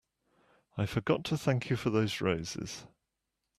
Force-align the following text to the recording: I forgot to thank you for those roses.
I 0.79 0.87
forgot 0.87 1.23
to 1.25 1.37
thank 1.37 1.69
you 1.69 1.75
for 1.75 1.91
those 1.91 2.21
roses. 2.21 2.87